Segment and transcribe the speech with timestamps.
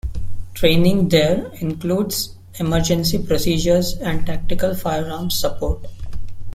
[0.55, 5.85] Training there includes emergency procedures and tactical firearms support.